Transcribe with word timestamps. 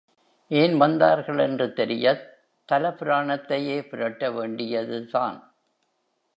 ஏன் 0.51 0.77
வந்தார்கள் 0.77 1.37
என்று 1.37 1.73
தெரியத் 1.73 2.25
தல 2.69 2.89
புராணத்தையே 2.89 3.89
புரட்ட 3.89 4.31
வேண்டியதுதான். 4.31 5.39